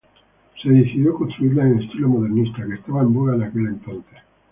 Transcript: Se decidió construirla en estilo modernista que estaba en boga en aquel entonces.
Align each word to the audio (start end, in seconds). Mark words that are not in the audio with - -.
Se 0.59 0.67
decidió 0.67 1.13
construirla 1.13 1.61
en 1.67 1.79
estilo 1.83 2.07
modernista 2.09 2.65
que 2.65 2.73
estaba 2.73 3.01
en 3.03 3.13
boga 3.13 3.35
en 3.35 3.43
aquel 3.43 3.67
entonces. 3.67 4.17